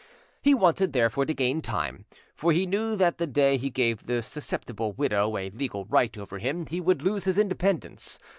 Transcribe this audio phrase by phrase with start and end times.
[0.41, 2.05] He wanted, therefore, to gain time,
[2.35, 6.39] for he knew that the day he gave the susceptible widow a legal right over
[6.39, 8.17] him he would lose his independence.